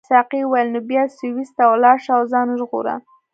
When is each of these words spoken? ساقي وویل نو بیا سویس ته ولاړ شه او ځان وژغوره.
ساقي 0.09 0.41
وویل 0.43 0.67
نو 0.75 0.79
بیا 0.89 1.03
سویس 1.17 1.49
ته 1.57 1.63
ولاړ 1.71 1.97
شه 2.05 2.11
او 2.17 2.23
ځان 2.33 2.47
وژغوره. 2.49 2.95